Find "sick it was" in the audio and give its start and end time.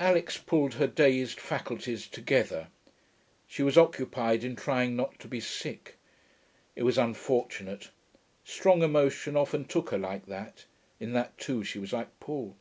5.38-6.98